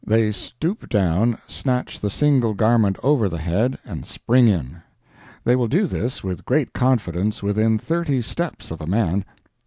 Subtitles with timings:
[0.03, 4.81] They stoop down snatch the single garment over the head, and spring in.
[5.43, 9.25] They will do this with great confidence within thirty steps of a man.